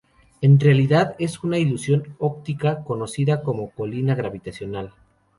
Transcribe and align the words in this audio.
En 0.41 0.59
realidad 0.59 1.15
es 1.19 1.43
una 1.43 1.59
ilusión 1.59 2.15
óptica 2.17 2.83
conocida 2.83 3.43
como 3.43 3.69
Colina 3.69 4.15
gravitacional. 4.15 4.95